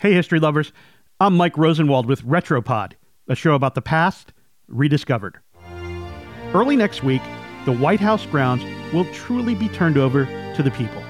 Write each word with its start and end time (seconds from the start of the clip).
Hey, 0.00 0.14
history 0.14 0.40
lovers. 0.40 0.72
I'm 1.20 1.36
Mike 1.36 1.58
Rosenwald 1.58 2.06
with 2.06 2.24
Retropod, 2.24 2.94
a 3.28 3.34
show 3.34 3.52
about 3.52 3.74
the 3.74 3.82
past 3.82 4.32
rediscovered. 4.66 5.38
Early 6.54 6.74
next 6.74 7.02
week, 7.02 7.20
the 7.66 7.74
White 7.74 8.00
House 8.00 8.24
grounds 8.24 8.64
will 8.94 9.04
truly 9.12 9.54
be 9.54 9.68
turned 9.68 9.98
over 9.98 10.24
to 10.56 10.62
the 10.62 10.70
people. 10.70 11.02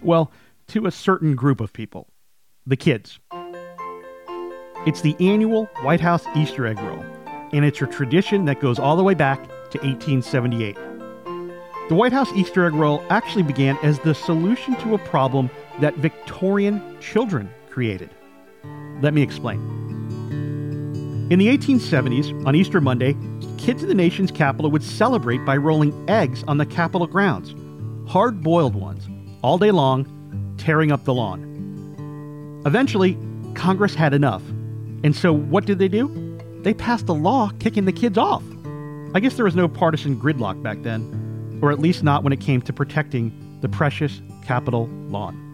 Well, 0.00 0.32
to 0.68 0.86
a 0.86 0.90
certain 0.90 1.36
group 1.36 1.60
of 1.60 1.74
people 1.74 2.08
the 2.64 2.78
kids. 2.78 3.20
It's 4.86 5.02
the 5.02 5.16
annual 5.20 5.66
White 5.82 6.00
House 6.00 6.24
Easter 6.34 6.66
egg 6.66 6.78
roll, 6.78 7.04
and 7.52 7.62
it's 7.62 7.82
a 7.82 7.86
tradition 7.86 8.46
that 8.46 8.60
goes 8.60 8.78
all 8.78 8.96
the 8.96 9.04
way 9.04 9.12
back 9.12 9.42
to 9.72 9.78
1878. 9.80 10.76
The 11.90 11.94
White 11.94 12.12
House 12.14 12.32
Easter 12.32 12.64
egg 12.64 12.72
roll 12.72 13.04
actually 13.10 13.42
began 13.42 13.76
as 13.82 13.98
the 13.98 14.14
solution 14.14 14.76
to 14.76 14.94
a 14.94 14.98
problem 14.98 15.50
that 15.80 15.94
Victorian 15.96 16.98
children 17.00 17.50
created. 17.70 18.10
Let 19.02 19.14
me 19.14 19.22
explain. 19.22 19.58
In 21.30 21.38
the 21.40 21.48
1870s, 21.48 22.46
on 22.46 22.54
Easter 22.54 22.80
Monday, 22.80 23.16
kids 23.58 23.82
in 23.82 23.88
the 23.88 23.94
nation's 23.94 24.30
capital 24.30 24.70
would 24.70 24.82
celebrate 24.82 25.44
by 25.44 25.56
rolling 25.56 26.08
eggs 26.08 26.44
on 26.46 26.58
the 26.58 26.66
Capitol 26.66 27.06
grounds, 27.06 27.54
hard 28.08 28.42
boiled 28.42 28.76
ones, 28.76 29.08
all 29.42 29.58
day 29.58 29.72
long, 29.72 30.54
tearing 30.56 30.92
up 30.92 31.04
the 31.04 31.12
lawn. 31.12 32.62
Eventually, 32.64 33.18
Congress 33.54 33.94
had 33.94 34.14
enough. 34.14 34.42
And 35.02 35.16
so 35.16 35.32
what 35.32 35.66
did 35.66 35.78
they 35.78 35.88
do? 35.88 36.08
They 36.62 36.74
passed 36.74 37.08
a 37.08 37.12
law 37.12 37.50
kicking 37.58 37.84
the 37.84 37.92
kids 37.92 38.16
off. 38.16 38.42
I 39.14 39.20
guess 39.20 39.34
there 39.34 39.44
was 39.44 39.56
no 39.56 39.68
partisan 39.68 40.16
gridlock 40.20 40.62
back 40.62 40.82
then, 40.82 41.58
or 41.62 41.70
at 41.72 41.78
least 41.78 42.02
not 42.02 42.22
when 42.22 42.32
it 42.32 42.40
came 42.40 42.62
to 42.62 42.72
protecting 42.72 43.58
the 43.62 43.68
precious 43.68 44.20
Capitol 44.44 44.88
lawn. 45.08 45.45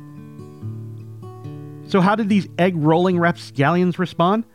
So, 1.93 2.01
how 2.01 2.15
did 2.15 2.31
these 2.31 2.49
egg 2.59 2.75
rolling 2.75 3.19
rapscallions 3.19 3.99
respond? 3.99 4.47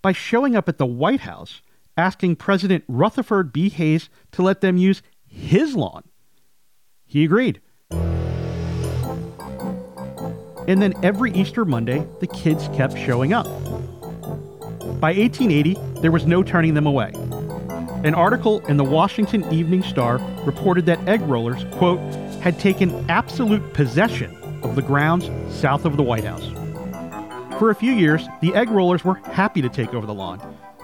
By 0.00 0.12
showing 0.12 0.54
up 0.54 0.68
at 0.68 0.78
the 0.78 0.86
White 0.86 1.22
House 1.22 1.60
asking 1.96 2.36
President 2.36 2.84
Rutherford 2.86 3.52
B. 3.52 3.68
Hayes 3.68 4.08
to 4.30 4.42
let 4.42 4.60
them 4.60 4.76
use 4.76 5.02
his 5.26 5.74
lawn. 5.74 6.04
He 7.04 7.24
agreed. 7.24 7.60
And 10.68 10.80
then 10.80 10.94
every 11.02 11.32
Easter 11.32 11.64
Monday, 11.64 12.06
the 12.20 12.28
kids 12.28 12.68
kept 12.68 12.96
showing 12.96 13.32
up. 13.32 13.46
By 15.00 15.14
1880, 15.14 15.76
there 16.00 16.12
was 16.12 16.26
no 16.26 16.44
turning 16.44 16.74
them 16.74 16.86
away. 16.86 17.10
An 18.04 18.14
article 18.14 18.64
in 18.66 18.76
the 18.76 18.84
Washington 18.84 19.52
Evening 19.52 19.82
Star 19.82 20.18
reported 20.44 20.86
that 20.86 21.08
egg 21.08 21.22
rollers, 21.22 21.64
quote, 21.72 21.98
had 22.40 22.60
taken 22.60 23.04
absolute 23.10 23.74
possession 23.74 24.32
of 24.62 24.74
the 24.74 24.82
grounds 24.82 25.30
south 25.54 25.84
of 25.84 25.96
the 25.96 26.02
White 26.02 26.24
House. 26.24 26.50
For 27.58 27.70
a 27.70 27.74
few 27.74 27.92
years, 27.92 28.26
the 28.40 28.54
egg 28.54 28.70
rollers 28.70 29.04
were 29.04 29.14
happy 29.14 29.62
to 29.62 29.68
take 29.68 29.94
over 29.94 30.06
the 30.06 30.14
lawn, 30.14 30.40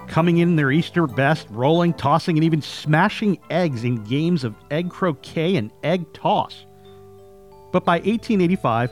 coming 0.07 0.37
in 0.37 0.55
their 0.55 0.71
Easter 0.71 1.05
best, 1.05 1.47
rolling, 1.51 1.93
tossing, 1.93 2.37
and 2.37 2.43
even 2.43 2.61
smashing 2.61 3.37
eggs 3.49 3.83
in 3.83 4.03
games 4.03 4.43
of 4.43 4.55
egg 4.71 4.89
croquet 4.89 5.55
and 5.55 5.71
egg 5.83 6.11
toss. 6.13 6.65
But 7.71 7.85
by 7.85 7.97
1885, 7.97 8.91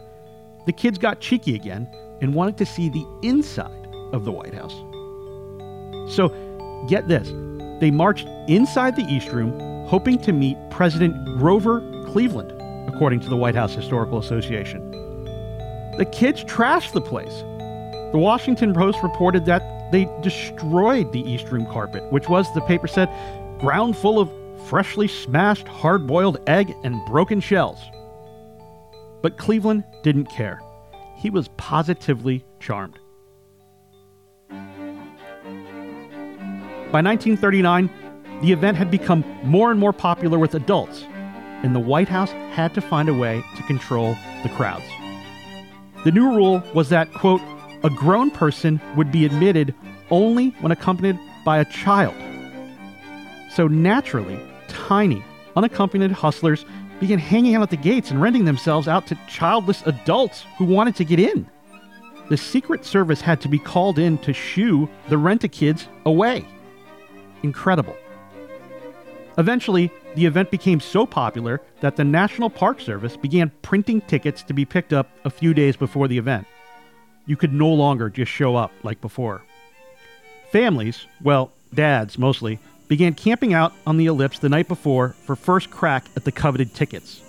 the 0.66 0.74
kids 0.74 0.98
got 0.98 1.22
cheeky 1.22 1.56
again 1.56 1.88
and 2.22 2.36
wanted 2.36 2.58
to 2.58 2.66
see 2.66 2.90
the 2.90 3.06
inside 3.24 3.88
of 4.14 4.26
the 4.26 4.32
White 4.32 4.54
House. 4.54 4.76
So, 6.14 6.30
get 6.88 7.08
this 7.08 7.32
they 7.80 7.90
marched 7.90 8.28
inside 8.48 8.96
the 8.96 9.06
East 9.12 9.30
Room, 9.30 9.60
hoping 9.88 10.20
to 10.20 10.32
meet 10.32 10.56
President 10.70 11.16
Grover 11.40 11.82
Cleveland, 12.06 12.52
according 12.88 13.20
to 13.22 13.30
the 13.30 13.38
White 13.38 13.56
House 13.56 13.74
Historical 13.74 14.18
Association. 14.18 14.92
The 15.98 16.10
kids 16.12 16.44
trashed 16.44 16.94
the 16.94 17.02
place. 17.02 17.44
The 18.12 18.18
Washington 18.18 18.74
Post 18.74 19.02
reported 19.04 19.46
that 19.46 19.92
they 19.92 20.10
destroyed 20.22 21.12
the 21.12 21.22
East 21.22 21.50
Room 21.50 21.66
carpet, 21.66 22.04
which 22.12 22.30
was, 22.30 22.52
the 22.54 22.62
paper 22.62 22.88
said, 22.88 23.10
ground 23.60 23.98
full 23.98 24.20
of 24.20 24.32
freshly 24.68 25.08
smashed 25.08 25.68
hard 25.68 26.08
boiled 26.08 26.38
egg 26.48 26.74
and 26.84 27.04
broken 27.06 27.40
shells. 27.40 27.80
But 29.22 29.38
Cleveland 29.38 29.84
didn't 30.04 30.26
care. 30.28 30.62
He 31.18 31.30
was 31.30 31.50
positively 31.58 32.46
charmed. 32.60 32.98
By 36.92 37.02
1939, 37.02 37.90
the 38.42 38.52
event 38.52 38.76
had 38.76 38.92
become 38.92 39.24
more 39.44 39.72
and 39.72 39.80
more 39.80 39.94
popular 39.94 40.40
with 40.40 40.56
adults, 40.56 41.06
and 41.64 41.76
the 41.76 41.80
White 41.80 42.10
House 42.10 42.32
had 42.52 42.74
to 42.74 42.82
find 42.82 43.10
a 43.10 43.14
way 43.14 43.44
to 43.56 43.64
control 43.64 44.16
the 44.44 44.50
crowds. 44.50 44.86
The 46.04 46.12
new 46.12 46.36
rule 46.36 46.64
was 46.74 46.90
that, 46.90 47.14
quote, 47.14 47.42
a 47.84 47.90
grown 47.90 48.32
person 48.32 48.82
would 48.96 49.12
be 49.12 49.26
admitted 49.26 49.74
only 50.10 50.50
when 50.62 50.72
accompanied 50.72 51.20
by 51.46 51.60
a 51.60 51.66
child. 51.66 52.16
So 53.52 53.68
naturally, 53.68 54.40
tiny, 54.68 55.24
unaccompanied 55.56 56.12
hustlers 56.12 56.66
began 57.00 57.20
hanging 57.20 57.56
out 57.56 57.64
at 57.64 57.70
the 57.70 57.78
gates 57.78 58.12
and 58.12 58.22
renting 58.22 58.46
themselves 58.46 58.88
out 58.88 59.08
to 59.08 59.18
childless 59.28 59.82
adults 59.86 60.46
who 60.58 60.66
wanted 60.66 60.96
to 60.98 61.06
get 61.06 61.20
in. 61.20 61.50
The 62.30 62.38
Secret 62.38 62.86
Service 62.86 63.22
had 63.22 63.42
to 63.42 63.50
be 63.50 63.60
called 63.60 64.00
in 64.00 64.18
to 64.20 64.34
shoo 64.34 64.90
the 65.10 65.18
rent 65.18 65.44
a 65.44 65.48
kids 65.48 65.88
away 66.06 66.46
incredible. 67.44 67.96
Eventually, 69.38 69.92
the 70.16 70.26
event 70.26 70.52
became 70.52 70.80
so 70.80 71.06
popular 71.06 71.62
that 71.80 71.96
the 71.96 72.04
National 72.04 72.50
Park 72.50 72.82
Service 72.82 73.16
began 73.16 73.52
printing 73.62 74.02
tickets 74.02 74.44
to 74.44 74.54
be 74.54 74.66
picked 74.66 74.94
up 74.94 75.10
a 75.24 75.30
few 75.30 75.54
days 75.54 75.76
before 75.78 76.08
the 76.08 76.18
event. 76.18 76.48
You 77.26 77.38
could 77.38 77.54
no 77.54 77.70
longer 77.70 78.10
just 78.10 78.32
show 78.32 78.56
up 78.56 78.72
like 78.84 79.00
before. 79.00 79.42
Families, 80.52 81.06
well, 81.22 81.52
dads 81.74 82.18
mostly, 82.18 82.60
began 82.90 83.14
camping 83.14 83.54
out 83.54 83.72
on 83.88 83.96
the 83.96 84.08
ellipse 84.08 84.40
the 84.40 84.50
night 84.50 84.68
before 84.68 85.10
for 85.26 85.36
first 85.36 85.72
crack 85.72 86.06
at 86.18 86.26
the 86.26 86.32
coveted 86.32 86.74
tickets. 86.74 87.22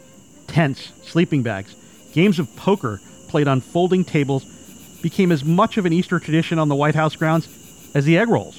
Tents, 0.48 0.92
sleeping 1.08 1.44
bags, 1.44 2.10
games 2.12 2.40
of 2.40 2.54
poker 2.56 3.00
played 3.28 3.46
on 3.46 3.60
folding 3.60 4.04
tables 4.04 4.44
became 5.02 5.30
as 5.30 5.44
much 5.44 5.76
of 5.76 5.86
an 5.86 5.92
Easter 5.92 6.18
tradition 6.18 6.58
on 6.58 6.68
the 6.68 6.74
White 6.74 6.96
House 6.96 7.14
grounds 7.14 7.48
as 7.94 8.04
the 8.04 8.18
egg 8.18 8.28
rolls. 8.28 8.56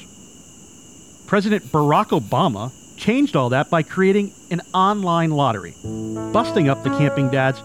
President 1.27 1.63
Barack 1.65 2.17
Obama 2.17 2.71
changed 3.03 3.35
all 3.35 3.49
that 3.49 3.69
by 3.69 3.83
creating 3.83 4.31
an 4.49 4.61
online 4.73 5.29
lottery, 5.29 5.75
busting 6.31 6.69
up 6.69 6.81
the 6.83 6.89
camping 6.91 7.29
dads, 7.29 7.59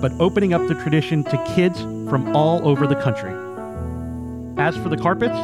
but 0.00 0.12
opening 0.20 0.54
up 0.54 0.64
the 0.68 0.74
tradition 0.74 1.24
to 1.24 1.36
kids 1.56 1.80
from 2.08 2.36
all 2.36 2.66
over 2.66 2.86
the 2.86 2.94
country. 2.94 3.32
As 4.56 4.76
for 4.76 4.88
the 4.88 4.96
carpets, 4.96 5.34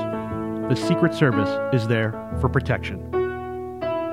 the 0.69 0.77
Secret 0.77 1.15
Service 1.15 1.50
is 1.75 1.88
there 1.88 2.12
for 2.41 2.49
protection. 2.49 3.03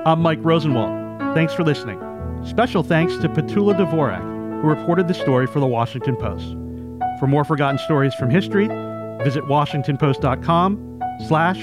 I'm 0.04 0.20
Mike 0.20 0.40
Rosenwald. 0.42 1.36
Thanks 1.36 1.54
for 1.54 1.62
listening. 1.62 2.00
Special 2.44 2.82
thanks 2.82 3.16
to 3.18 3.28
Petula 3.28 3.76
Dvorak, 3.78 4.60
who 4.60 4.66
reported 4.66 5.06
the 5.06 5.14
story 5.14 5.46
for 5.46 5.60
the 5.60 5.68
Washington 5.68 6.16
Post. 6.16 6.56
For 7.20 7.28
more 7.28 7.44
forgotten 7.44 7.78
stories 7.78 8.12
from 8.14 8.28
history, 8.28 8.66
visit 9.22 9.44
washingtonpost.com 9.44 11.00
slash 11.28 11.58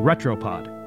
retropod. 0.00 0.79